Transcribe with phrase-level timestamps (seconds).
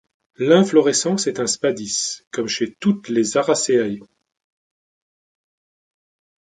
[0.39, 3.99] L'inflorescence est un spadice, comme chez toutes les Araceae.